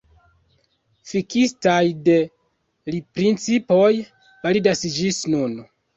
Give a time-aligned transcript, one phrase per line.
[1.09, 2.15] Fiksitaj de
[2.95, 3.93] li principoj
[4.47, 5.55] validas ĝis nun.